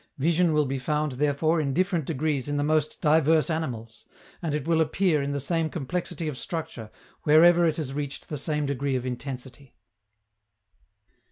[0.17, 4.07] Vision will be found, therefore, in different degrees in the most diverse animals,
[4.41, 6.89] and it will appear in the same complexity of structure
[7.21, 9.75] wherever it has reached the same degree of intensity.